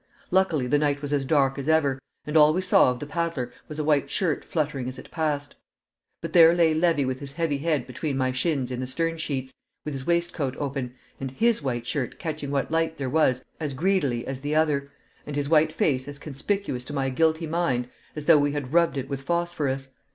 Luckily 0.31 0.65
the 0.65 0.79
night 0.79 1.03
was 1.03 1.13
as 1.13 1.25
dark 1.25 1.59
as 1.59 1.69
ever, 1.69 1.99
and 2.25 2.35
all 2.35 2.55
we 2.55 2.61
saw 2.63 2.89
of 2.89 2.99
the 2.99 3.05
paddler 3.05 3.53
was 3.67 3.77
a 3.77 3.83
white 3.83 4.09
shirt 4.09 4.43
fluttering 4.43 4.89
as 4.89 4.97
it 4.97 5.11
passed. 5.11 5.53
But 6.21 6.33
there 6.33 6.55
lay 6.55 6.73
Levy 6.73 7.05
with 7.05 7.19
his 7.19 7.33
heavy 7.33 7.59
head 7.59 7.85
between 7.85 8.17
my 8.17 8.31
shins 8.31 8.71
in 8.71 8.79
the 8.79 8.87
stern 8.87 9.19
sheets, 9.19 9.53
with 9.85 9.93
his 9.93 10.07
waistcoat 10.07 10.55
open, 10.57 10.95
and 11.19 11.29
his 11.29 11.61
white 11.61 11.85
shirt 11.85 12.17
catching 12.17 12.49
what 12.49 12.71
light 12.71 12.97
there 12.97 13.11
was 13.11 13.45
as 13.59 13.75
greedily 13.75 14.25
as 14.25 14.39
the 14.39 14.55
other; 14.55 14.89
and 15.27 15.35
his 15.35 15.49
white 15.49 15.71
face 15.71 16.07
as 16.07 16.17
conspicuous 16.17 16.83
to 16.85 16.93
my 16.93 17.11
guilty 17.11 17.45
mind 17.45 17.87
as 18.15 18.25
though 18.25 18.39
we 18.39 18.53
had 18.53 18.73
rubbed 18.73 18.97
it 18.97 19.07
with 19.07 19.21
phosphorus. 19.21 19.89